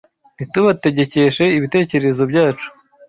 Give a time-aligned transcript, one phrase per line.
[0.37, 2.67] ntitubategekeshe ibitekerezo byacu